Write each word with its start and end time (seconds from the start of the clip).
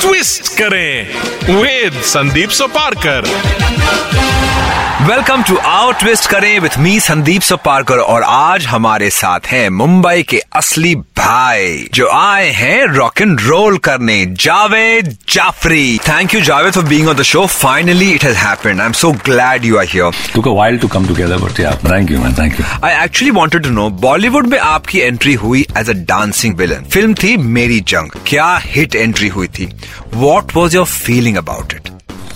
Twist 0.00 0.48
करें 0.58 1.60
with 1.62 2.00
Sandip 2.04 2.50
Soparkar 2.60 3.34
welcome 5.08 5.42
to 5.48 5.56
our 5.56 5.94
twist 5.94 6.26
करें 6.30 6.58
with 6.60 6.78
me 6.78 6.98
Sandip 7.00 7.42
Soparkar 7.42 7.98
और 7.98 8.22
आज 8.26 8.64
हमारे 8.66 9.10
साथ 9.10 9.46
हैं 9.46 9.68
मुंबई 9.70 10.22
के 10.28 10.38
असली 10.56 10.94
भाई 11.18 11.88
जो 11.94 12.08
आए 12.12 12.48
हैं 12.52 12.86
रॉक 12.94 13.20
एंड 13.20 13.40
रोल 13.40 13.76
करने 13.86 14.24
Javed 14.40 15.16
Jaffrey. 15.28 15.98
Thank 16.08 16.34
you 16.34 16.40
Javed 16.40 16.74
for 16.74 16.84
being 16.84 17.08
on 17.08 17.14
the 17.16 17.22
show 17.30 17.44
finally 17.46 18.10
it 18.12 18.24
has 18.24 18.36
happened 18.36 18.80
I 18.80 18.86
am 18.86 18.92
so 18.92 19.10
glad 19.24 19.64
you 19.64 19.76
are 19.78 19.86
here 19.88 20.24
took 20.34 20.48
a 20.50 20.54
while 20.56 20.78
to 20.82 20.88
come 20.94 21.06
together, 21.10 21.38
but 21.42 21.60
yeah, 21.62 21.76
thank 21.84 22.10
you, 22.12 22.22
man. 22.22 22.34
Thank 22.40 22.58
you. 22.60 22.66
I 22.84 23.04
actually 23.04 23.30
wanted 23.38 23.62
to 23.62 23.70
know 23.70 23.88
Bollywood 24.06 24.46
में 24.46 24.58
आपकी 24.58 24.98
entry 25.00 25.34
हुई 25.44 25.66
as 25.78 25.90
a 25.90 25.92
dancing 26.10 26.56
villain 26.58 26.84
film 26.92 27.14
थी 27.22 27.36
मेरी 27.58 27.80
जंग. 27.88 28.10
क्या 28.26 28.54
hit 28.64 28.94
entry 28.94 29.28
हुई 29.28 29.48
थी? 29.58 29.68
What 30.14 30.56
was 30.56 30.76
your 30.76 30.86
feeling 30.86 31.36
about 31.36 31.72
it 31.72 31.88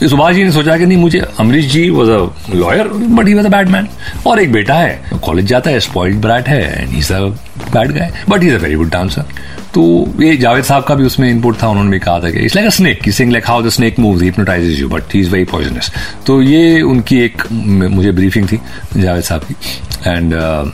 Subhash 0.08 0.34
ji 0.34 0.44
ने 0.44 0.52
सोचा 0.52 0.76
कि 0.78 0.86
नहीं 0.86 0.98
मुझे 0.98 1.18
Amrish 1.40 1.66
ji 1.72 1.88
was 1.90 2.10
a 2.10 2.54
lawyer 2.54 2.88
but 2.88 3.28
he 3.28 3.34
was 3.34 3.46
a 3.46 3.50
bad 3.50 3.68
man 3.68 3.88
और 4.26 4.40
एक 4.40 4.52
बेटा 4.52 4.74
है 4.74 5.18
कॉलेज 5.24 5.46
जाता 5.46 5.70
है 5.70 5.80
स्पॉइल्ड 5.80 6.20
ब्राट 6.20 6.48
है 6.48 6.82
and 6.82 6.90
he 6.90 7.02
bad 7.72 7.92
guy 7.92 8.12
but 8.28 8.42
he 8.42 8.50
a 8.50 8.58
very 8.58 8.74
good 8.74 8.90
dancer 8.90 9.24
तो 9.74 9.82
ये 10.20 10.36
जावेद 10.36 10.64
साहब 10.64 10.84
का 10.84 10.94
भी 10.94 11.04
उसमें 11.04 11.28
इनपुट 11.30 11.62
था 11.62 11.68
उन्होंने 11.68 11.90
भी 11.90 11.98
कहा 11.98 12.20
था 12.20 12.30
कि 12.30 12.38
इट्स 12.38 12.54
लाइक 12.56 12.66
अ 12.66 12.70
स्नेक 12.70 13.02
की 13.02 13.12
sing 13.12 13.32
like 13.32 13.46
how 13.46 13.62
the 13.62 13.68
snake 13.68 13.98
moves 13.98 14.22
hypnotises 14.22 14.78
you 14.80 14.88
but 14.88 15.14
he 15.14 15.20
is 15.20 15.30
very 15.30 15.44
poisonous 15.44 15.90
तो 16.26 16.40
ये 16.42 16.80
उनकी 16.82 17.18
एक 17.18 17.42
मुझे 17.52 18.12
ब्रीफिंग 18.12 18.48
थी 18.48 18.60
जावेद 18.96 19.22
साहब 19.22 19.44
की. 19.44 19.54
एंड 20.06 20.34
uh, 20.34 20.68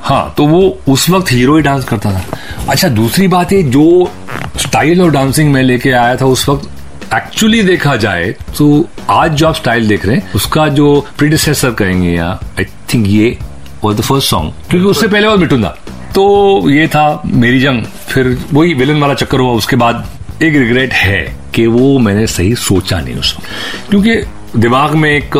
हाँ 0.00 0.34
तो 0.36 0.46
वो 0.46 0.60
उस 0.88 1.08
वक्त 1.10 1.32
हीरो 1.32 1.56
ही 1.56 1.62
डांस 1.62 1.84
करता 1.84 2.12
था. 2.12 2.24
अच्छा 2.68 2.88
दूसरी 2.88 3.28
बात 3.28 3.52
है 3.52 3.62
जो 3.70 4.10
स्टाइल 4.58 5.02
और 5.02 5.10
डांसिंग 5.10 5.52
में 5.52 5.62
लेके 5.62 5.90
आया 5.92 6.16
था 6.16 6.26
उस 6.26 6.48
वक्त 6.48 6.70
एक्चुअली 7.14 7.62
देखा 7.62 7.94
जाए 7.96 8.30
तो 8.58 8.66
आज 9.10 9.32
जो 9.32 9.46
आप 9.48 9.54
स्टाइल 9.54 9.88
देख 9.88 10.06
रहे 10.06 10.16
हैं, 10.16 10.32
उसका 10.34 10.66
जो 10.68 11.06
प्रीडिसेसर 11.18 11.70
कहेंगे 11.72 12.10
या 12.10 12.28
आई 12.58 12.64
थिंक 12.94 13.06
ये 13.08 13.36
वॉज़ 13.84 13.96
द 13.96 14.00
फ़र्स्ट 14.00 14.30
सॉन्ग 14.30 14.52
क्योंकि 14.70 14.88
उससे 14.88 15.08
पहले 15.08 15.28
वो 15.28 15.36
मिटुंदा 15.36 15.68
तो 16.14 16.70
ये 16.70 16.86
था 16.88 17.22
मेरी 17.26 17.60
जंग, 17.60 17.82
फिर 18.08 18.38
वही 18.52 18.74
विलन 18.74 19.00
वाला 19.00 19.14
चक्कर 19.14 19.40
हुआ, 19.40 19.52
उसके 19.52 19.76
बाद 19.76 20.06
एक 20.42 20.56
रिग्रेट 20.56 20.92
है 20.92 21.22
कि 21.54 21.66
वो 21.66 21.98
मैंने 21.98 22.26
सही 22.26 22.54
सोचा 22.60 23.00
नहीं 23.00 23.14
उसको 23.16 23.42
क्योंकि 23.90 24.14
दिमाग 24.60 24.94
में 24.94 25.10
एक 25.10 25.36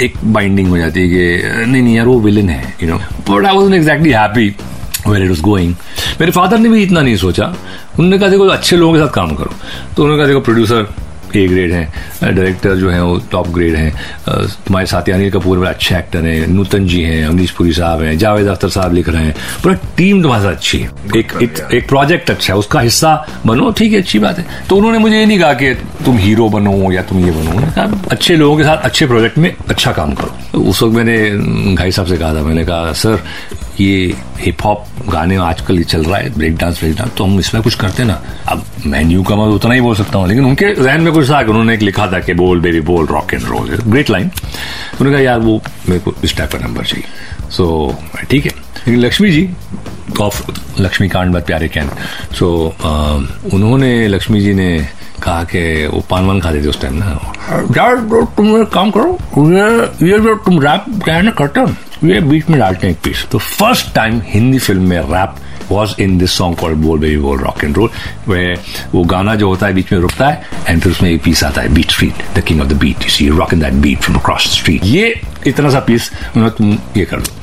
एक 0.00 0.14
बाइंडिंग 0.24 0.68
हो 0.68 0.78
जाती 0.78 1.00
है 1.00 1.08
कि 1.08 1.66
नहीं 1.66 1.82
नहीं 1.82 1.96
यार, 1.96 2.06
वो 2.06 2.20
विलन 2.20 2.48
है 2.48 2.74
you 2.82 2.88
know 2.88 2.96
but 3.30 3.46
I 3.46 3.54
was 3.54 3.74
exactly 3.74 4.10
happy 4.12 4.54
where 5.06 5.22
it 5.22 5.28
was 5.28 5.42
going 5.42 5.74
मेरे 6.20 6.32
फादर 6.32 6.58
ने 6.58 6.68
भी 6.68 6.82
इतना 6.82 7.00
नहीं 7.00 7.16
सोचा। 7.16 7.44
उन्होंने 7.98 8.18
कहा, 8.18 8.28
देखो, 8.28 8.46
अच्छे 8.46 8.76
लोगों 8.76 8.92
के 8.94 9.00
साथ 9.00 9.08
काम 9.08 9.34
करो। 9.34 9.52
तो 9.96 10.02
उन्होंने 10.02 10.22
कहा, 10.22 10.28
देखो 10.28 10.40
प्रोड्यूसर 10.40 10.88
ए 11.36 11.46
ग्रेड 11.48 11.72
है 11.72 11.84
डायरेक्टर 12.22 12.74
जो 12.76 12.90
है 12.90 13.02
वो 13.02 13.20
टॉप 13.32 13.48
ग्रेड 13.54 13.74
है। 13.76 13.90
तुम्हारे 14.28 14.86
साथ 14.86 15.10
अनिल 15.10 15.30
कपूर 15.30 15.58
बड़ा 15.58 15.70
अच्छे 15.70 15.96
एक्टर 15.96 16.24
हैं 16.24 16.46
नूतन 16.48 16.86
जी 16.86 17.00
हैं 17.02 17.24
अमरीश 17.26 17.50
पुरी 17.50 17.72
साहब 17.72 18.02
हैं 18.02 18.16
जावेद 18.18 18.46
अख्तर 18.48 18.68
साहब 18.70 18.94
लिख 18.94 19.08
रहे 19.08 19.24
हैं। 19.24 19.34
पूरा 19.62 19.74
टीम 19.96 20.22
तुम्हारे 20.22 20.44
साथ 20.44 20.52
अच्छी 20.52 20.78
है। 20.78 20.90
एक 21.16 21.32
एक, 21.42 21.58
एक 21.74 21.88
प्रोजेक्ट 21.88 22.30
अच्छा 22.30 22.52
है 22.52 22.58
उसका 22.58 22.80
हिस्सा 22.80 23.14
बनो 23.46 23.70
ठीक 23.78 23.92
है 23.92 24.00
अच्छी 24.00 24.18
बात 24.18 24.38
है। 24.38 24.46
तो 24.68 24.76
उन्होंने 24.76 24.98
मुझे 24.98 25.18
ये 25.18 25.26
नहीं 25.26 25.38
कहा 25.38 25.52
कि 25.54 25.72
तुम 26.04 26.18
हीरो 26.18 26.48
बनो 26.48 26.92
या 26.92 27.02
तुम 27.02 27.24
ये 27.24 27.30
बनो। 27.30 27.50
उन्होंने 27.50 27.72
कहा 27.72 28.02
अच्छे 28.10 28.36
लोगों 28.36 28.56
के 28.56 28.64
साथ 28.64 28.84
अच्छे 28.84 29.06
प्रोजेक्ट 29.06 29.38
में 29.38 29.54
अच्छा 29.68 29.92
काम 29.92 30.14
करो। 30.14 30.36
तो 30.52 30.60
उस 30.60 30.82
वक्त 30.82 30.94
मैंने 30.96 31.16
भाई 31.76 31.90
साहब 31.90 32.08
से 32.08 32.16
कहा 32.16 32.34
था 32.34 32.42
मैंने 32.42 32.64
कहा 32.64 32.92
सर 32.94 33.18
ये 33.80 34.14
हिप 34.38 34.64
हॉप 34.64 34.86
गाने 35.08 35.36
आजकल 35.38 35.78
ये 35.78 35.84
चल 35.84 36.02
रहा 36.04 36.18
है 36.18 36.32
ब्रेक 36.36 36.56
डांस 36.58 36.78
ब्रेक 36.80 36.96
डांस 36.96 37.10
तो 37.18 37.24
हम 37.24 37.38
इसमें 37.38 37.62
कुछ 37.62 37.74
करते 37.74 38.04
ना। 38.04 38.20
अब 38.48 38.64
मैं 38.86 39.02
न्यू 39.04 39.22
कमर 39.22 39.54
उतना 39.54 39.74
ही 39.74 39.80
बोल 39.80 39.94
सकता 39.96 40.18
हूँ 40.18 40.28
लेकिन 40.28 40.44
उनके 40.44 40.74
जहन 40.74 41.00
में 41.00 41.12
कुछ 41.12 41.19
कि 41.22 41.50
उन्होंने 41.50 41.74
एक 41.74 41.82
लिखा 41.82 42.06
था 42.12 42.18
कि 42.20 42.34
बोल 42.34 42.60
बेबी 42.60 42.80
बोल 42.80 43.06
rock 43.06 43.34
and 43.34 43.42
roll 43.44 43.68
great 43.68 44.10
line 44.10 44.26
उन्होंने 44.26 45.12
कहा, 45.12 45.20
यार, 45.20 45.38
वो 45.38 45.60
मेरे 45.88 46.00
को 46.00 46.14
इस 46.24 46.36
टाइप 46.36 46.52
का 46.52 46.58
नंबर 46.58 46.84
चाहिए. 46.84 47.50
सो 47.50 47.94
ठीक 48.30 48.44
है। 48.46 48.52
लेकिन 48.86 49.00
लक्ष्मी 49.00 49.30
जी 49.30 49.48
ऑफ़ 50.20 50.42
लक्ष्मी 50.80 51.08
कांड 51.08 51.32
बात 51.32 51.46
प्यारे 51.46 51.68
कैन 51.68 51.90
सो 52.34 52.48
उन्होंने, 53.54 54.08
लक्ष्मी 54.08 54.40
जी 54.40 54.54
ने 54.54 54.88
कहा 55.22 55.42
कि 55.44 55.86
वो 55.86 56.00
पान 56.10 56.26
वान 56.26 56.40
खाते 56.40 56.62
थे 56.62 56.68
उस 56.68 56.80
टाइम 56.80 56.94
ना। 56.94 57.06
यार 57.76 57.96
तुम 58.36 58.60
एक 58.60 58.68
काम 58.68 58.90
करो, 58.90 59.18
ये 59.38 60.10
ये 60.10 60.18
जो 60.18 60.34
तुम 60.44 60.60
रैप 60.62 60.84
गाने 61.06 61.30
करते 61.38 61.60
हो 61.60 61.74
ये 62.04 62.20
बीच 62.20 62.48
में 62.50 62.58
डालते 62.60 62.86
हैं 62.86 62.94
एक 62.94 63.00
पीस 63.04 63.26
तो 63.32 63.38
फ़र्स्ट 63.38 63.94
टाइम 63.94 64.20
हिंदी 64.26 64.58
फ़िल्म 64.58 64.88
में 64.88 64.98
rap 64.98 65.34
was 65.70 65.94
in 66.02 66.16
this 66.18 66.36
song 66.38 66.56
called 66.58 66.78
बोल 66.78 66.98
बेबी 66.98 67.16
बोल 67.18 67.38
रॉक 67.38 67.64
एंड 67.64 67.76
रोल 67.76 67.90
वे 68.28 68.42
वो 68.92 69.04
गाना 69.04 69.34
जो 69.34 69.48
होता 69.48 69.66
है, 69.66 69.72
बीच 69.74 69.92
में 69.92 69.98
रुकता 70.00 70.28
है 70.28 70.64
एंड 70.68 70.82
फिर 70.82 70.92
उसमें 70.92 71.10
एक 71.10 71.22
पीस 71.24 71.44
आता 71.44 71.60
है 71.60 71.74
beat 71.74 71.90
street 71.90 72.24
the 72.34 72.42
king 72.48 72.60
of 72.60 72.68
the 72.68 72.76
beat 72.80 73.02
you 73.02 73.10
see 73.10 73.28
rock 73.28 73.54
in 73.54 73.60
that 73.60 73.74
beat 73.82 73.98
from 73.98 74.18
across 74.18 74.46
the 74.46 74.50
street 74.52 74.84
ये 74.84 75.14
इतना 75.46 75.70
सा 75.70 75.80
पीस 75.86 76.10
उन्होंने 76.36 76.56
तुम 76.58 76.78
ये 76.96 77.04
कर 77.04 77.20
दो 77.20 77.38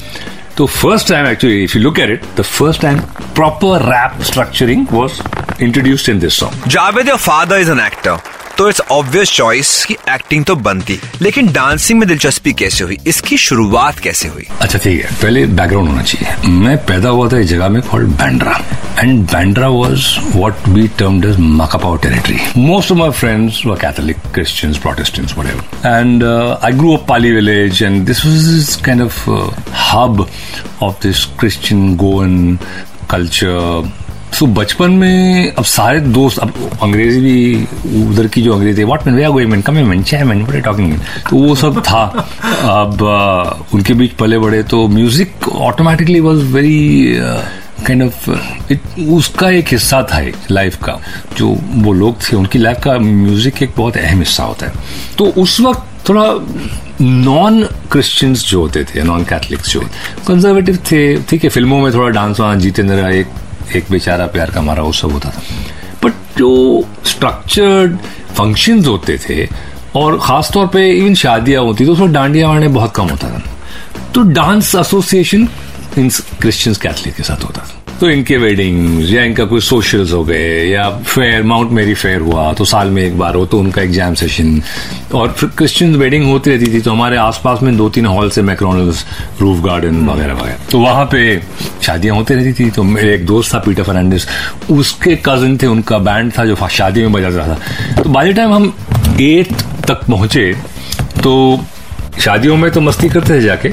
तो 0.57 0.65
first 0.65 1.09
time 1.09 1.27
actually 1.27 1.63
if 1.63 1.77
you 1.77 1.83
look 1.83 1.99
at 1.99 2.09
it 2.09 2.23
the 2.37 2.41
first 2.43 2.81
time 2.81 2.99
proper 3.35 3.85
rap 3.85 4.21
structuring 4.23 4.85
was 4.91 5.21
introduced 5.63 6.09
in 6.09 6.19
this 6.19 6.39
song 6.39 6.67
Javed 6.69 7.09
your 7.09 7.17
father 7.19 7.59
is 7.59 7.71
an 7.71 7.79
actor 7.79 8.36
तो 8.57 8.69
इट्स 8.69 8.81
ऑब्वियस 8.91 9.31
चॉइस 9.31 9.85
कि 9.85 9.95
एक्टिंग 10.09 10.45
तो 10.45 10.55
बनती 10.55 10.99
लेकिन 11.21 11.51
डांसिंग 11.53 11.99
में 11.99 12.07
दिलचस्पी 12.07 12.53
कैसे 12.53 12.83
हुई? 12.83 12.97
इसकी 13.07 13.37
शुरुआत 13.37 13.99
कैसे 13.99 14.27
हुई? 14.27 14.47
अच्छा 14.61 14.79
ठीक 14.79 15.05
है। 15.05 15.11
पहले 15.21 15.45
बैकग्राउंड 15.45 15.89
होना 15.89 16.01
चाहिए। 16.01 16.49
मैं 16.49 16.77
पैदा 16.85 17.09
हुआ 17.09 17.29
था 17.29 17.39
एक 17.39 17.47
जगह 17.47 17.69
में 17.69 17.81
called 17.81 18.07
Bandra 18.07 18.61
and 18.99 19.25
Bandra 19.25 19.67
was 19.67 20.07
what 20.37 20.69
be 20.69 20.87
termed 20.87 21.25
as 21.25 21.35
मकापाओ 21.39 21.95
territory 21.97 22.39
most 22.57 22.91
of 22.91 22.97
my 22.97 23.09
friends 23.09 23.65
were 23.65 23.75
Catholic 23.75 24.17
Protestants 24.81 25.33
whatever. 25.37 25.63
And 25.87 26.23
uh, 26.23 26.57
I 26.63 26.71
grew 26.71 26.93
up 26.95 27.05
Pali 27.07 27.31
village 27.31 27.81
and 27.81 28.07
this 28.07 28.23
was 28.25 28.45
this 28.47 28.75
kind 28.87 29.01
of 29.01 29.17
uh, 29.27 29.51
hub 29.71 30.21
of 30.81 30.99
this 31.01 31.25
Christian 31.41 31.97
Goan 31.97 32.59
culture 33.07 33.83
so 34.33 34.45
so, 34.45 34.51
बचपन 34.57 34.91
में 34.91 35.51
अब 35.51 35.63
सारे 35.63 35.99
दोस्त 35.99 36.39
अब 36.39 36.53
अंग्रेज़ी 36.83 37.19
भी 37.21 38.01
उधर 38.03 38.27
की 38.27 38.41
जो 38.41 38.53
अंग्रेज़ी 38.53 38.83
what 38.83 39.07
man 39.07 39.15
we 39.15 39.25
going 39.25 39.49
man 39.51 39.61
come 39.61 39.77
man 39.87 40.03
चाहे 40.03 40.23
मैन 40.23 40.43
व्हाट 40.45 40.63
टॉकिंग 40.63 40.97
तो 41.29 41.35
वो 41.35 41.55
सब 41.55 41.79
था। 41.81 42.03
अब 42.63 42.97
uh, 42.97 43.73
उनके 43.75 43.93
बीच 43.93 44.11
पले 44.11 44.39
बड़े 44.39 44.63
तो 44.63 44.87
music 44.87 45.47
automatically 45.49 46.19
was 46.19 46.43
very 46.53 47.15
kind 47.87 48.03
of 48.03 48.29
उसका 49.15 49.49
एक 49.49 49.67
हिस्सा 49.71 50.01
था 50.13 50.19
एक 50.19 50.35
लाइफ 50.51 50.75
का 50.83 50.99
जो 51.37 51.47
वो 51.83 51.93
लोग 51.93 52.21
थे 52.21 52.37
उनकी 52.37 52.59
लाइफ 52.59 52.79
का 52.83 52.97
म्यूज़िक 52.99 53.61
एक 53.63 53.73
बहुत 53.77 53.97
अहम 53.97 54.19
हिस्सा 54.19 54.43
होता 54.43 54.65
है। 54.65 54.73
तो 55.17 55.25
उस 55.41 55.59
वक्त 55.61 56.09
थोड़ा 56.09 56.25
नॉन 57.01 57.63
क्रिश्चियंस 57.91 58.45
जो 58.45 58.61
होते 58.61 58.83
थे 58.83 59.03
नॉन 59.03 59.23
कैथलिक्स 59.23 59.69
जो 59.69 59.81
कंजर्वेटिव 60.27 60.77
थे 60.91 61.01
ठीक 61.21 61.43
है 61.43 61.49
फ़िल्मों 61.49 61.79
में 61.81 61.93
थोड़ा 61.93 62.09
डांस 62.09 62.39
वहाँ 62.39 62.55
जितेंद्र 62.55 63.11
एक 63.11 63.27
एक 63.75 63.85
बेचारा 63.91 64.25
प्यार 64.27 64.51
का 64.51 64.61
मारा 64.61 64.83
वो 64.83 64.91
सब 64.91 65.11
होता 65.11 65.29
था। 65.29 65.41
बट 66.03 66.13
जो 66.37 66.83
स्ट्रक्चर्ड 67.05 67.97
फ़ंक्शन 68.37 68.83
होते 68.85 69.17
थे, 69.19 69.47
और 69.95 70.19
खास 70.23 70.49
तौर 70.53 70.67
पे 70.67 70.89
इवन 70.91 71.13
शादियाँ 71.15 71.63
होती 71.63 71.85
तो 71.85 71.91
उसमें 71.91 72.11
डांडिया 72.13 72.47
वाने 72.47 72.67
बहुत 72.67 72.95
कम 72.95 73.07
होता 73.07 73.29
था। 73.29 73.41
तो 74.15 74.21
dance 74.21 74.75
association 74.75 75.47
in 75.97 76.09
Christians 76.41 76.77
Catholic 76.77 77.15
के 77.15 77.23
साथ 77.23 77.43
होता 77.43 77.61
था। 77.61 77.76
तो 77.99 78.09
इनके 78.09 78.37
वेडिंग्स 78.37 79.11
या 79.11 79.23
इनका 79.23 79.45
कोई 79.45 79.61
सोशल्स 79.61 80.11
हो 80.13 80.23
गए 80.25 80.65
या 80.65 80.89
फेयर 80.89 81.43
माउंट 81.43 81.71
मेरी 81.71 81.93
फेयर 81.93 82.21
हुआ 82.21 82.51
तो 82.53 82.65
साल 82.65 82.89
में 82.89 83.01
एक 83.03 83.17
बार 83.19 83.35
हो 83.35 83.45
तो 83.45 83.59
उनका 83.59 83.81
एग्ज़ाम 83.81 84.13
सेशन 84.13 84.61
और 85.15 85.31
फिर 85.31 85.49
क्रिश्चियन 85.57 85.95
वेडिंग 85.95 86.25
होती 86.25 86.51
रहती 86.51 86.73
थी 86.73 86.81
तो 86.81 86.91
हमारे 86.91 87.17
आसपास 87.17 87.61
में 87.63 87.75
दो 87.77 87.89
तीन 87.89 88.05
हॉल 88.05 88.29
से 88.29 88.41
मैक्रोनल्स 88.41 89.05
रूफ 89.41 89.63
गार्डन 89.65 90.05
वगैरह 90.09 90.33
वगैरह। 90.33 90.67
तो 90.71 90.79
वहाँ 90.79 91.05
पे 91.11 91.41
शादियाँ 91.83 92.15
होती 92.15 92.33
रहती 92.33 92.53
थी 92.53 92.69
तो 92.71 92.83
मेरे 92.83 93.13
एक 93.15 93.25
दोस्त 93.25 93.53
था 93.53 93.59
पीटर 93.59 93.83
फर्नांडिस 93.83 94.27
उसके 94.71 95.15
कज़न 95.25 95.57
थे, 95.57 95.67
उनका 95.67 95.97
बैंड 95.99 96.31
था, 96.37 96.45
जो 96.45 96.55
शादी 96.69 97.01
में 97.01 97.11
बजाता 97.11 97.47
था। 97.47 98.01
तो 98.01 98.09
बाई 98.09 98.33
टाइम 98.33 98.53
हम 98.53 98.73
एट 99.21 99.51
तक 99.87 100.05
पहुँचे 100.07 100.53
तो 101.23 101.33
शादियों 102.19 102.55
में 102.57 102.69
तो 102.71 102.81
मस्ती 102.81 103.09
करते 103.09 103.33
थे 103.33 103.41
जाके 103.41 103.69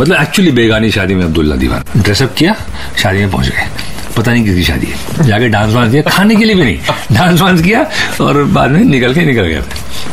मतलब 0.00 0.22
एक्चुअली 0.22 0.50
बेगानी 0.50 0.90
शादी 0.90 1.14
में 1.14 1.24
अब्दुल्ला 1.24 1.56
दीवान। 1.56 2.02
ड्रेसअप 2.02 2.34
किया, 2.38 2.56
शादी 2.98 3.18
में 3.18 3.30
पहुँच 3.30 3.48
गए। 3.48 3.68
पता 4.16 4.32
नहीं 4.32 4.44
किसकी 4.44 4.64
शादी 4.64 4.86
है। 4.86 5.26
जाके 5.26 5.48
डांस 5.48 5.74
वांस 5.74 5.90
किया, 5.92 6.02
खाने 6.02 6.36
के 6.36 6.44
लिए 6.44 6.56
भी 6.56 6.64
नहीं। 6.64 6.78
डांस 7.12 7.40
वांस 7.40 7.62
किया 7.62 7.90
और 8.20 8.44
बाद 8.44 8.70
में 8.70 8.80
निकल 8.80 9.14
के 9.14 9.24
निकल 9.24 9.42
गया 9.42 9.62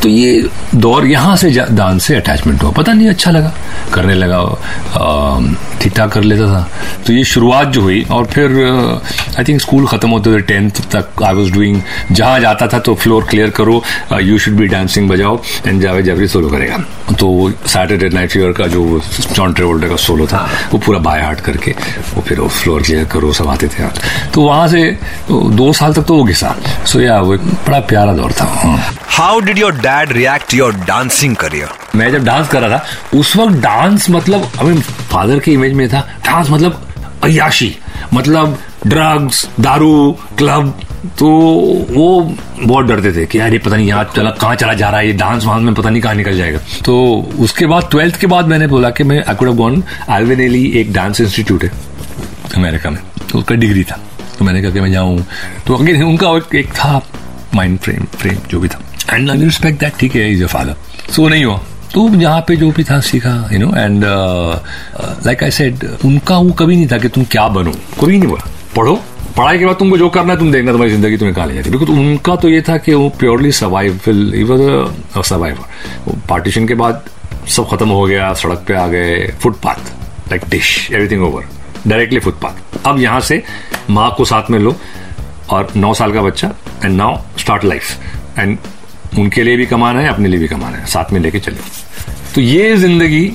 तो 0.02 0.10
ये 0.10 0.50
दौर 0.76 1.06
यहाँ 1.06 1.36
से 1.38 1.50
दान 1.72 2.00
से 2.00 2.16
अटैचमेंट 2.16 2.64
हुआ। 2.64 2.72
पता 2.72 2.94
नहीं 2.94 3.10
अच्छा 3.10 3.32
लगा। 3.32 3.54
करने 3.94 4.14
लगा 4.16 4.40
ठीक 5.82 5.94
ठाक 5.96 6.12
कर 6.12 6.24
लेता 6.24 6.46
था। 6.48 6.68
तो 7.06 7.14
ये 7.14 7.24
शुरुआत 7.26 7.68
जो 7.68 7.82
हुई, 7.82 8.02
और 8.12 8.26
फिर 8.26 8.52
आई 9.40 9.44
थिंक 9.44 9.62
स्कूल 9.62 9.86
खत्म 9.88 10.10
होते 10.10 10.30
हुए 10.30 10.42
टेंथ 10.42 10.82
तक 10.92 11.24
आई 11.24 11.34
वॉज़ 11.34 11.52
डूइंग 11.54 11.82
जहाँ 12.12 12.40
जाता 12.40 12.68
था 12.68 12.80
तो 12.80 12.96
फ्लोर 12.96 13.24
क्लियर 13.30 13.50
करो 13.60 13.82
यू 14.22 14.38
शुड 14.40 14.56
बी 14.58 14.68
डांसिंग 14.68 15.10
बजाओ 15.10 15.40
एंड 15.68 15.82
जावे 15.82 16.04
जबरी 16.04 16.28
सोलो 16.28 16.50
करेगा। 16.50 16.78
तो 17.20 17.28
वो 17.28 17.50
सैटरडे 17.52 18.10
नाइट 18.10 18.32
फीवर 18.32 18.52
का 18.52 18.68
जो 18.68 19.02
जॉन 19.34 19.54
ट्रेवल्टर 19.54 19.90
का 19.90 19.96
सोलो 19.98 20.28
था, 20.28 20.48
वो 20.72 20.80
पूरा 20.80 21.00
बाय 21.00 21.22
हार्ट 21.22 21.40
करके, 21.42 21.72
वो 22.16 22.22
फिर 22.22 22.40
वो 22.40 22.48
फ्लोर 22.50 22.82
क्लियर 22.84 23.06
करो, 23.14 23.34
सब 23.34 23.48
आते 23.50 23.68
थे 23.68 23.88
तो 24.34 24.42
वहाँ 24.42 24.68
से, 24.68 24.84
दो 25.32 25.72
साल 25.74 25.94
तक 25.94 26.04
तो 26.04 26.16
वो 26.16 26.24
घिसा। 26.24 26.56
सो 26.86 27.00
या 27.02 27.20
वो 27.20 27.38
बड़ा 27.38 27.80
प्यारा 27.82 28.14
दौर 28.14 28.32
था। 28.32 28.46
How 29.10 29.40
did 29.40 29.58
your 29.58 29.76
dad 29.92 30.12
react 30.14 30.54
your 30.54 30.74
dancing 30.88 31.36
career 31.36 31.70
मैं 31.96 32.12
जब 32.12 32.24
डांस 32.26 32.48
कर 32.50 32.62
रहा 32.62 32.78
था, 32.78 33.18
उस 33.18 33.36
वक्त 33.36 33.58
डांस 33.62 34.10
मतलब 34.10 34.52
अभी 34.60 34.80
फादर 35.12 35.40
के 35.40 35.52
इमेज 35.52 35.74
में 35.74 35.88
था 35.90 36.00
डांस 36.26 36.50
मतलब 36.50 36.88
अयाशी 37.24 37.76
मतलब 38.14 38.58
ड्रग्स 38.88 39.48
दारू 39.60 40.12
क्लब 40.38 40.80
तो 41.20 41.28
वो 41.90 42.08
बहुत 42.60 42.86
डरते 42.86 43.12
थे 43.14 43.26
कि 43.26 43.40
यार 43.40 43.54
ये 43.54 43.60
पता 43.60 43.76
नहीं 43.76 43.88
यहाँ 43.88 44.04
चला, 44.16 44.30
कहाँ 44.32 44.56
चला 44.56 44.74
जा 44.74 44.90
रहा 44.90 45.00
है, 45.00 45.08
ये 45.08 45.14
डांस 45.14 45.46
वांस 45.46 45.64
में 45.64 45.74
पता 45.74 45.90
नहीं 45.90 46.02
कहाँ 46.02 46.16
निकल 46.16 46.38
जाएगा। 46.38 46.60
तो 46.86 46.96
उसके 47.40 47.66
बाद 47.66 47.88
ट्वेल्थ 47.92 48.20
के 48.20 48.28
बाद 48.28 48.48
मैंने 48.48 48.68
बोला 48.68 48.90
कि 48.90 49.04
मैं 49.04 49.24
आई 49.24 49.36
कुड 49.36 49.56
गॉन 49.58 49.84
एल्वेनेली 50.10 50.66
एक 50.82 50.94
डांस 50.94 51.22
इंस्टीट्यूट 51.22 51.64
है 51.64 51.72
अमेरिका 52.56 52.90
में। 52.90 53.00
तो 53.32 53.40
उसका 53.40 53.56
डिग्री 53.56 53.84
था। 53.84 54.00
तो 54.38 54.46
मैंने 54.46 54.62
कहा 54.62 54.72
कि 54.72 54.80
मैं 54.80 54.92
जाऊँ। 54.92 55.26
तो 55.68 55.76
अगेन 55.76 56.04
उनका 56.04 56.38
एक 56.60 56.74
था 56.76 57.02
माइंड 57.56 57.80
फ्रेम 57.80 58.06
फ्रेम 58.16 58.38
जो 58.50 58.60
भी 58.60 58.68
था। 58.68 58.82
एंड 59.10 59.30
आई 59.30 59.44
रिस्पेक्ट 59.44 59.80
दैट 59.80 59.98
ठीक 60.00 60.16
है 60.16 60.32
इज़ 60.34 60.44
अ 60.44 60.48
फादर 60.48 60.76
सो 61.12 61.28
नहीं 61.28 61.46
हुआ. 61.46 61.60
तो 61.94 62.08
यहाँ 62.16 62.42
पे 62.48 62.56
जो 62.56 62.72
भी 62.72 62.84
था, 62.84 63.00
सीखा 63.02 63.50
you 63.54 63.60
know 63.60 63.76
and 63.78 64.04
like 65.26 65.44
I 65.44 65.52
said 65.52 65.84
उनका 66.06 66.38
वो 66.38 66.52
कभी 66.60 66.76
नहीं 66.76 66.88
था 66.92 66.98
कि 66.98 67.08
तुम 67.10 67.24
क्या 67.32 67.48
बनो. 67.50 67.72
कभी 68.02 68.18
नहीं 68.18 68.30
बोला 68.30 68.50
पढ़ो. 68.76 68.96
पढ़ाई 69.38 69.60
के 69.60 69.66
बाद 69.66 69.76
तुमको 69.80 69.98
जो 69.98 70.08
करना 70.10 70.34
है, 70.34 70.40
तुम 70.40 70.52
देखना, 70.52 70.72
तुम्हारी 70.72 70.92
ज़िंदगी 70.92 71.18
तुम्हें 71.18 71.36
कहा 71.36 71.46
ले 71.46 71.54
जाती 71.54 71.70
बिकॉज़ 71.70 71.90
उनका 71.92 72.36
तो 72.36 72.50
ये 72.50 72.62
था 72.70 72.78
कि 72.78 72.94
वो 72.94 73.10
प्योरली 73.20 73.52
सर्वाइवल 73.52 75.22
सर्वाइवर 75.24 76.18
पार्टीशन 76.30 76.68
के 76.68 76.74
बाद 76.76 77.04
सब 77.48 77.68
खत्म 77.70 77.90
हो 77.90 78.06
गया, 78.06 78.34
सड़क 78.34 78.64
पे 78.68 78.74
आ 78.76 78.88
गए 78.88 79.28
footpath 79.42 79.92
like 80.32 80.42
dish 80.50 80.92
everything 80.92 81.24
over 81.24 81.46
directly 81.88 82.20
footpath 82.20 82.88
अब 82.88 83.00
यहाँ 83.00 83.20
से 83.22 83.42
माँ 83.90 84.14
को 84.18 84.26
साथ 84.26 84.50
में 84.52 84.60
लो, 84.60 84.76
और 85.50 85.72
नौ 85.76 85.94
साल 85.94 86.14
का 86.14 86.22
बच्चा 86.22 86.54
and 86.84 86.96
now 86.98 87.18
start 87.40 87.64
life 87.66 88.40
and 88.40 88.58
उनके 89.20 89.44
लिए 89.44 89.58
भी 89.58 89.66
कमाना 89.66 90.00
है, 90.00 90.08
अपने 90.10 90.30
लिए 90.30 90.40
भी 90.40 90.48
कमाना 90.48 90.78
है। 90.78 90.86
साथ 90.88 91.12
में 91.14 91.20
लेके 91.22 91.40
चले 91.40 91.58
तो 92.36 92.42
ये 92.42 92.76
ज़िंदगी 92.78 93.32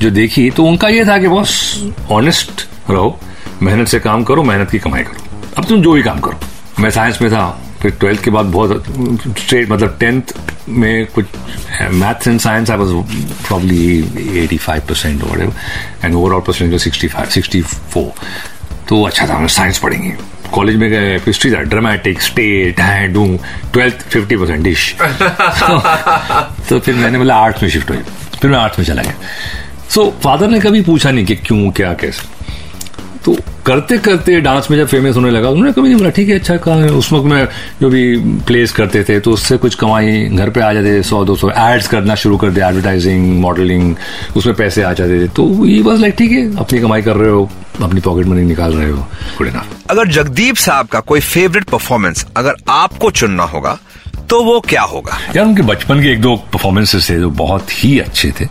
जो 0.00 0.10
देखी 0.10 0.48
तो 0.50 0.64
उनका 0.66 0.88
ये 0.88 1.04
था 1.04 1.18
कि 1.18 1.28
बॉस 1.28 1.52
ऑनेस्ट 2.10 2.66
रहो, 2.90 3.18
मेहनत 3.62 3.88
से 3.88 3.98
काम 4.00 4.24
करो, 4.24 4.42
मेहनत 4.42 4.70
की 4.70 4.78
कमाई 4.78 5.02
करो। 5.02 5.52
अब 5.56 5.64
तुम 5.64 5.82
जो 5.82 5.92
भी 5.92 6.02
काम 6.02 6.20
करो। 6.20 6.38
मैं 6.80 6.90
साइंस 6.90 7.20
में 7.22 7.30
था, 7.30 7.48
फिर 7.82 7.90
ट्वेल्थ 7.90 8.22
के 8.24 8.30
बाद 8.30 8.46
बहुत 8.46 8.84
स्ट्रेट 9.38 9.70
मतलब 9.70 9.96
टेंथ 10.00 10.32
में 10.68 11.06
कुछ 11.14 11.26
maths 11.92 12.28
and 12.28 12.40
science 12.40 12.70
I 12.70 12.76
was 12.76 12.88
probably 13.46 13.98
eighty 14.42 14.56
five 14.58 14.82
percent 14.88 15.22
and 16.04 16.14
overall 16.14 16.40
percent 16.46 16.76
sixty 16.78 17.08
five 17.08 17.28
sixty 17.30 17.62
four 17.62 18.12
तो 18.88 19.02
अच्छा 19.04 19.26
था 19.26 19.46
साइंस 19.48 19.78
पढ़ेंगे। 19.78 20.16
कॉलेज 20.52 20.76
में 20.76 20.90
गए 20.90 21.16
हिस्ट्री 21.16 21.50
था 21.52 21.60
ड्रामेटिक 21.72 22.22
स्टेट 22.22 22.80
है 22.80 23.08
do 23.08 23.38
twelfth 23.72 24.08
fifty 24.08 24.36
percent 24.36 24.62
dish 24.64 24.94
तो 26.68 26.78
फिर 26.78 26.94
मैंने 26.94 27.18
बोला 27.18 27.36
आर्ट्स 27.36 27.62
में 27.62 27.70
शिफ्ट 27.70 27.90
हुई 27.90 27.98
फिर 28.42 28.50
मैं 28.50 28.58
आर्ट्स 28.58 28.78
में 28.78 28.86
चला 28.86 29.02
गया। 29.02 29.14
सो 29.90 30.04
so, 30.04 30.22
फादर 30.24 30.48
ने 30.48 30.60
कभी 30.60 30.80
पूछा 30.80 31.10
नहीं 31.10 31.24
कि 31.26 31.36
क्यों 31.36 31.70
क्या 31.70 31.92
कैसे? 31.92 32.37
करते 33.68 33.96
करते 33.98 34.40
डांस 34.40 34.70
में 34.70 34.76
जब 34.78 34.86
फ़ेमस 34.88 35.16
होने 35.16 35.30
लगा 35.30 35.48
उन्होंने 35.48 35.72
कभी 35.72 35.82
नहीं 35.82 35.96
बोला 35.96 36.10
ठीक 36.10 36.28
है 36.28 36.38
अच्छा 36.38 36.56
कहा 36.56 36.86
उस 36.98 37.12
वक्त 37.12 37.24
में 37.24 37.48
जो 37.80 37.88
भी 37.90 38.02
प्लेस 38.46 38.72
करते 38.72 39.02
थे 39.04 39.18
तो 39.20 39.30
उससे 39.30 39.56
कुछ 39.56 39.74
कमाई 39.74 40.22
घर 40.32 40.50
पे 40.50 40.60
आ 40.60 40.72
जाते 40.72 41.02
सौ 41.02 41.24
दो 41.24 41.36
सौ 41.36 41.50
एड्स 41.58 41.88
करना 41.88 42.14
शुरू 42.14 42.36
कर 42.36 42.50
दिया 42.50 42.68
एडवर्टाइजिंग 42.68 43.40
मॉडलिंग 43.40 43.94
उसमें 44.36 44.54
पैसे 44.56 44.82
आ 44.82 44.92
जाते 44.92 45.20
थे। 45.20 45.28
तो 45.28 45.66
ये 45.66 45.82
बस 45.82 46.00
लाइक 46.00 46.14
ठीक 46.18 46.32
है 46.32 46.56
अपनी 46.56 46.80
कमाई 46.80 47.02
कर 47.02 47.16
रहे 47.16 47.30
हो 47.30 47.48
अपनी 47.82 48.00
पॉकेट 48.00 48.26
मनी 48.26 48.44
निकाल 48.44 48.72
रहे 48.74 48.90
हो 48.90 49.06
गुड 49.38 49.48
इनफ 49.48 49.90
अगर 49.90 50.08
जगदीप 50.10 50.56
साहब 50.56 50.86
का 50.86 51.00
कोई 51.00 51.20
फेवरेट 51.22 51.64
परफॉर्मेंस 51.64 52.26
अगर 52.36 52.54
आपको 52.68 53.10
चुनना 53.12 53.42
होगा 53.46 53.78
तो 54.30 54.42
वो 54.44 54.58
क्या 54.60 54.82
होगा? 54.82 55.18
यार 55.36 55.44
उनके 55.44 55.62
बचपन 55.62 56.00
के 56.02 56.12
एक 56.12 56.20
दो 56.20 56.34
परफॉर्मेंसेस 56.52 57.08
थे 57.10 57.18
जो 57.20 57.30
बहुत 57.30 57.70
ही 57.74 57.98
अच्छे 57.98 58.32
थे। 58.40 58.46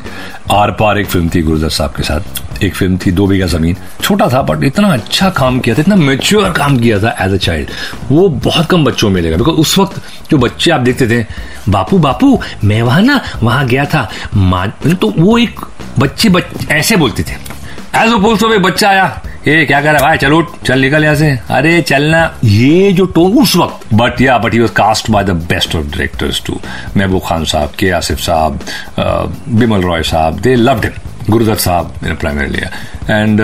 आर 0.51 0.71
पार 0.71 0.99
एक 0.99 1.07
फ़िल्म 1.07 1.29
थी 1.29 1.41
गुरुदत्त 1.41 1.71
साहब 1.71 1.93
के 1.97 2.03
साथ। 2.03 2.41
एक 2.63 2.75
फ़िल्म 2.75 2.97
थी 3.05 3.11
दो 3.11 3.27
बीघा 3.27 3.45
ज़मीन। 3.47 3.75
छोटा 4.01 4.27
था 4.29 4.41
बट 4.41 4.63
इतना 4.63 4.93
अच्छा 4.93 5.29
काम 5.37 5.59
किया 5.59 5.75
था 5.75 5.81
इतना 5.81 5.95
मेच्योर 5.95 6.49
काम 6.51 6.77
किया 6.79 6.99
था 6.99 7.15
एज 7.25 7.33
अ 7.33 7.37
चाइल्ड 7.37 7.69
वो 8.11 8.27
बहुत 8.29 8.69
कम 8.69 8.85
बच्चों 8.85 9.09
में 9.09 9.15
मिलेगा। 9.15 9.37
बिकॉज़ 9.37 9.55
उस 9.57 9.77
वक्त 9.79 10.01
जो 10.31 10.37
बच्चे 10.37 10.71
आप 10.71 10.81
देखते 10.81 11.07
थे 11.09 11.25
बापू 11.69 11.97
बापू 11.99 12.39
मैं 12.63 12.81
वहाँ 12.81 13.01
ना 13.01 13.21
वहाँ 13.43 13.67
गया 13.67 13.85
था। 13.85 14.09
माँ 14.35 14.67
तो 15.01 15.13
वो 15.17 15.37
एक 15.37 15.59
बच्चे 15.99 16.29
बच, 16.29 16.43
ऐसे 16.71 16.95
बोलते 16.95 17.23
थे। 17.23 17.35
एज 17.95 18.13
अपोज 18.13 18.39
तो 18.39 18.59
बच्चा 18.59 18.89
आया। 18.89 19.21
ये 19.47 19.65
क्या 19.65 19.79
कर 19.81 19.93
रहा 19.93 20.01
भाई? 20.01 20.17
चलो 20.17 20.41
चल 20.65 20.79
निकल 20.79 21.03
यहाँ 21.03 21.15
से। 21.15 21.27
अरे 21.49 21.81
चलना। 21.81 22.23
ये 22.43 22.91
जो 22.93 23.05
टोन 23.07 23.37
उस 23.41 23.55
वक्त 23.55 23.93
बट 23.93 24.21
या 24.21 24.37
but 24.37 24.53
he 24.53 24.59
was 24.59 24.71
cast 24.75 25.09
by 25.11 25.23
the 25.23 25.31
best 25.49 25.75
of 25.75 25.85
directors 25.85 26.41
to 26.45 26.59
Mehboob 26.97 27.21
Khan 27.27 27.45
sahab 27.45 27.71
के 27.79 27.89
आसिफ 27.91 28.19
साहब 28.19 28.59
बिमल 29.49 29.81
रॉय 29.81 30.03
साहब 30.03 30.39
दे 30.39 30.55
लव्ड 30.55 30.85
हिम 30.85 30.93
गुरुदत्त 31.29 31.61
साहब 31.61 31.93
ने 32.03 32.13
प्राइमरी 32.13 32.47
लिया। 32.47 32.69
एंड 33.09 33.41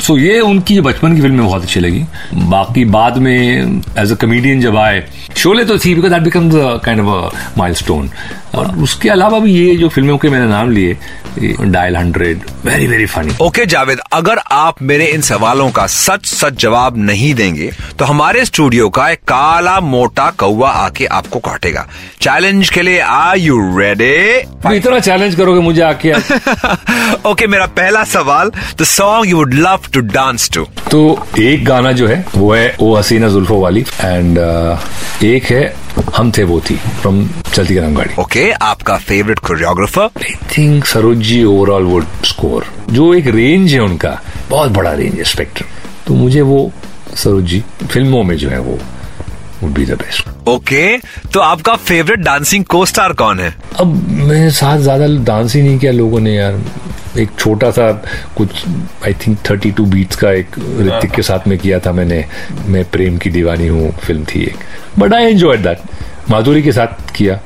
सो 0.00 0.16
ये 0.18 0.40
उनकी 0.40 0.80
बचपन 0.80 1.14
की 1.14 1.20
फ़िल्में 1.20 1.46
बहुत 1.46 1.62
अच्छी 1.62 1.80
लगी। 1.80 2.04
बाकी 2.34 2.84
बाद 2.84 3.18
में 3.18 3.80
एज 3.98 4.12
अ 4.12 4.14
कमेडियन 4.14 4.60
जब 4.60 4.76
आए 4.76 5.08
शोले 5.36 5.64
तो 5.64 5.78
थी 5.78 5.94
because 5.94 6.12
that 6.12 6.22
become 6.22 6.50
kind 6.54 7.00
of 7.00 7.58
milestone 7.74 8.10
और 8.54 8.76
उसके 8.76 9.08
अलावा 9.08 9.38
भी 9.38 9.52
ये 9.52 9.76
जो 9.76 9.88
फ़िल्मों 9.88 10.18
के 10.18 10.28
मैंने 10.28 10.46
नाम 10.46 10.70
लिए 10.70 10.96
dial 11.62 11.96
hundred 11.96 12.40
very 12.64 12.86
very 12.86 13.06
funny 13.06 13.34
okay 13.42 13.66
Javed 13.66 14.00
अगर 14.12 14.38
आप 14.52 14.82
मेरे 14.82 15.06
इन 15.06 15.20
सवालों 15.20 15.70
का 15.70 15.86
सच 15.86 16.26
सच 16.26 16.60
जवाब 16.60 16.96
नहीं 16.96 17.34
देंगे 17.34 17.70
तो 17.98 18.04
हमारे 18.04 18.44
स्टूडियो 18.44 18.88
का 18.88 19.08
एक 19.10 19.18
काला 19.18 19.80
मोटा 19.80 20.30
कौआ 20.30 20.70
आके 20.70 21.06
आपको 21.06 21.38
काटेगा। 21.38 21.86
चैलेंज 22.20 22.70
के 22.70 22.82
लिए 22.82 23.00
आर 23.00 23.38
यू 23.38 23.78
रेडी 23.78 24.14
इतना 24.76 24.98
चैलेंज 24.98 25.34
करोगे 25.34 25.60
मुझे 25.60 25.82
आके? 25.82 26.12
ओके 26.12 27.22
okay, 27.28 27.46
मेरा 27.48 27.66
पहला 27.66 28.04
सवाल 28.04 28.52
the 28.80 28.84
song 28.90 29.28
you 29.30 29.36
would 29.36 29.54
love 29.54 29.80
to 29.94 30.00
dance 30.12 30.48
to 30.54 30.64
तो 30.90 31.00
एक 31.38 31.64
गाना 31.64 31.92
जो 31.92 32.06
है 32.08 32.24
वो 32.36 32.52
है 32.54 32.76
ओ 32.80 32.94
हसीना 32.96 33.28
जुल्फो 33.28 33.58
वाली 33.60 33.80
एंड 34.00 34.38
uh, 34.38 35.24
एक 35.24 35.44
है 35.44 35.62
हम 36.16 36.30
थे 36.32 36.44
वो 36.44 36.60
थी 36.60 36.76
फ्रॉम 37.00 37.28
चलती 37.54 37.74
गरम 37.74 37.94
गाड़ी। 37.94 38.14
ओके 38.22 38.44
okay, 38.44 38.62
आपका 38.62 38.96
favourite 38.98 39.38
choreographer 39.38 40.02
I 40.02 40.34
think 40.56 40.84
Saroj 40.84 41.18
ji 41.18 41.42
overall 41.44 41.84
would 41.84 42.06
score 42.24 42.66
जो 42.90 43.12
एक 43.14 43.26
रेंज 43.26 43.72
है 43.74 43.80
उनका 43.80 44.18
बहुत 44.50 44.70
बड़ा 44.70 44.92
रेंज 44.92 45.14
है 45.14 45.24
स्पेक्ट्रम 45.24 45.68
तो 46.06 46.14
मुझे 46.14 46.40
वो 46.42 46.70
सरोज 47.14 47.44
जी 47.44 47.62
फ़िल्मों 47.84 48.22
में 48.24 48.36
जो 48.36 48.48
है 48.50 48.60
वो 48.60 48.78
would 49.62 49.72
be 49.72 49.86
the 49.86 49.98
best 50.02 50.48
okay 50.48 50.86
तो 51.32 51.40
आपका 51.40 51.74
फेवरेट 51.88 52.18
डांसिंग 52.18 52.64
को 52.64 52.84
स्टार 52.86 53.12
कौन 53.12 53.40
है? 53.40 53.54
अब 53.80 53.94
मेरे 54.10 54.50
साथ 54.50 54.78
ज़्यादा 54.78 55.06
डांस 55.24 55.54
ही 55.54 55.62
नहीं 55.62 55.78
किया 55.78 55.92
लोगों 55.92 56.20
ने 56.20 56.34
यार। 56.34 56.62
एक 57.18 57.30
छोटा 57.38 57.70
सा 57.70 57.90
कुछ 58.36 58.66
I 59.04 59.14
think 59.14 59.38
thirty 59.50 59.70
two 59.70 59.84
beats 59.84 60.16
का 60.16 60.30
एक 60.32 60.58
ऋतिक 60.58 61.10
के 61.10 61.22
साथ 61.22 61.48
में 61.48 61.58
किया 61.58 61.78
था 61.78 61.92
मैंने। 61.92 62.24
मैं 62.66 62.84
प्रेम 62.84 63.18
की 63.18 63.30
दीवानी 63.30 63.66
हूँ, 63.66 63.90
फ़िल्म 63.92 64.24
थी 64.24 64.42
एक। 64.42 64.56
But 64.98 65.14
I 65.14 65.24
enjoy 65.24 65.56
that 65.56 65.78
Madhuri 66.30 66.62
के 66.62 66.72
साथ 66.72 67.16
किया। 67.16 67.40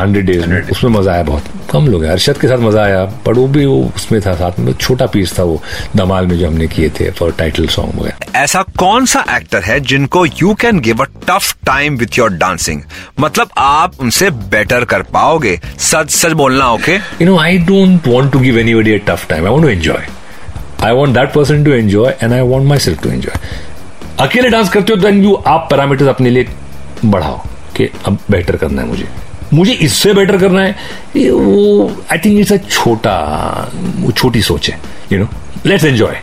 हंड्रेड 0.00 0.26
डेज़ 0.26 0.70
उसमें 0.72 0.90
मज़ा 0.90 1.12
आया 1.12 1.22
बहुत। 1.22 1.44
कम 1.70 1.86
लोग 1.88 2.04
हैं। 2.04 2.10
अरशद 2.10 2.38
के 2.38 2.48
साथ 2.48 2.58
मज़ा 2.58 2.82
आया। 2.84 3.04
पर 3.26 3.34
वो 3.34 3.46
भी 3.48 3.64
वो 3.66 3.76
उसमें 3.96 4.20
था 4.22 4.34
साथ 4.34 4.58
में। 4.58 4.72
छोटा 4.74 5.06
पीस 5.06 5.38
था 5.38 5.42
वो 5.42 5.60
धमाल 5.96 6.26
में 6.26 6.36
जो 6.38 6.46
हमने 6.46 6.66
किए 6.66 6.90
थे 7.00 7.10
फॉर 7.10 7.32
टाइटल 7.38 7.66
सॉन्ग 7.66 8.00
वगैरह। 8.00 8.40
ऐसा 8.42 8.62
कौन 8.78 9.06
सा 9.06 9.24
एक्टर 9.36 9.62
है 9.62 9.78
जिनको 9.80 10.24
you 10.26 10.54
can 10.60 10.80
give 10.80 11.02
a 11.02 11.06
tough 11.28 11.54
time 11.66 11.96
with 11.96 12.18
your 12.18 12.32
dancing 12.32 12.82
मतलब 13.20 13.50
आप 13.58 14.00
उनसे 14.00 14.30
बेटर 14.30 14.84
कर 14.84 15.02
पाओगे। 15.12 15.58
सच 15.78 16.10
सच 16.10 16.32
बोलना 16.32 16.70
okay 16.72 16.98
you 16.98 17.28
know, 17.28 17.38
I 17.40 17.52
don't 17.68 18.10
want 18.12 18.32
to 18.34 18.44
give 18.44 18.58
anybody 18.62 18.94
a 18.94 19.00
tough 19.08 19.28
time. 19.28 19.46
I 19.46 19.54
want 19.54 19.66
to 19.66 19.72
enjoy. 19.72 20.00
I 20.84 20.92
want 20.98 21.16
that 21.16 21.32
person 21.34 21.64
to 21.66 21.74
enjoy 21.74 22.12
and 22.20 22.34
I 22.34 22.42
want 22.52 22.70
myself 22.70 23.02
to 23.02 23.10
enjoy. 23.16 23.36
अकेले 24.20 24.48
dance 24.50 24.68
करते 24.68 24.92
हो 24.92 25.00
देन 25.00 25.22
यू 25.24 25.34
आप 25.46 25.66
parameters 25.70 26.08
अपने 26.08 26.30
लिए 26.30 26.48
बढ़ाओ 27.04 27.38
कि 27.76 27.88
अब 28.06 28.18
better 28.30 28.56
करना 28.56 28.82
है 28.82 28.88
मुझे। 28.88 29.06
मुझे 29.52 29.72
इससे 29.72 30.12
बेटर 30.14 30.36
करना 30.38 30.60
है। 30.62 30.76
ये 31.16 31.30
वो 31.30 31.90
आई 32.12 32.18
थिंक 32.18 32.38
इट्स 32.40 32.52
अ 32.52 32.56
छोटा 32.68 33.16
वो 33.74 34.10
छोटी 34.12 34.42
सोच 34.42 34.70
है 34.70 34.78
you 35.12 35.18
know 35.18 35.28
let's 35.66 35.84
enjoy 35.84 36.20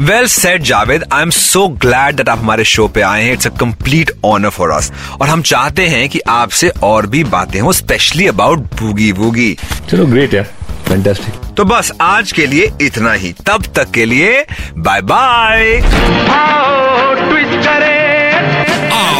well 0.00 0.26
set 0.26 0.62
Javed 0.62 1.04
I 1.12 1.22
am 1.22 1.30
so 1.30 1.66
glad 1.84 2.16
that 2.16 2.28
आप 2.28 2.38
हमारे 2.38 2.64
शो 2.64 2.86
पे 2.88 3.00
आए 3.00 3.24
हैं। 3.24 3.32
It's 3.32 3.46
a 3.46 3.50
complete 3.58 4.10
honour 4.24 4.50
for 4.50 4.70
us 4.70 4.90
और 5.20 5.28
हम 5.28 5.42
चाहते 5.42 5.86
हैं 5.88 6.08
कि 6.08 6.20
आपसे 6.28 6.68
और 6.82 7.06
भी 7.06 7.22
बातें 7.26 7.60
हो 7.60 7.72
स्पेशली 7.72 8.26
अबाउट 8.26 8.58
बूगी 8.80 9.12
वूगी 9.12 9.56
चलो 9.90 10.06
ग्रेट 10.06 10.34
यार. 10.34 10.50
फैंटास्टिक 10.88 11.54
तो 11.56 11.64
बस 11.64 11.92
आज 12.00 12.32
के 12.32 12.46
लिए 12.46 12.70
इतना 12.80 13.12
ही। 13.12 13.32
तब 13.46 13.64
तक 13.76 13.90
के 13.90 14.04
लिए 14.04 14.44
बाय 14.78 15.00
बाय 15.02 15.80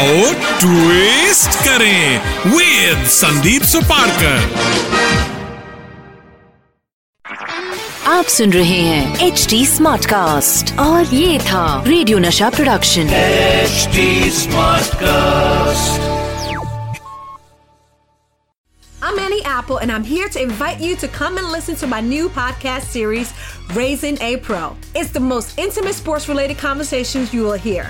आओ 0.01 0.31
ट्विस्ट 0.61 1.59
करें 1.67 2.51
विद 2.55 3.05
संदीप 3.15 3.63
सुपारकर 3.73 5.45
आप 8.07 8.25
सुन 8.33 8.53
रहे 8.53 8.79
हैं 8.81 9.27
एच 9.27 9.45
डी 9.49 9.65
स्मार्ट 9.67 10.05
कास्ट 10.09 10.77
और 10.79 11.13
ये 11.13 11.37
था 11.49 11.63
radio 11.87 12.19
Nasha 12.19 12.49
production 12.57 13.09
HD 13.67 14.03
Smartcast. 14.37 16.05
I'm 19.01 19.19
Annie 19.25 19.43
Apple, 19.51 19.77
and 19.83 19.91
I'm 19.91 20.03
here 20.03 20.29
to 20.37 20.41
invite 20.41 20.79
you 20.87 20.95
to 21.03 21.07
come 21.19 21.37
and 21.37 21.51
listen 21.57 21.75
to 21.83 21.87
my 21.87 21.99
new 22.07 22.29
podcast 22.39 22.95
series, 22.97 23.33
Raising 23.81 24.17
a 24.21 24.31
Pro. 24.47 24.63
It's 24.95 25.11
the 25.11 25.23
most 25.27 25.59
intimate 25.59 25.95
sports 26.01 26.27
related 26.33 26.57
conversations 26.63 27.33
you 27.33 27.43
will 27.43 27.61
hear. 27.69 27.89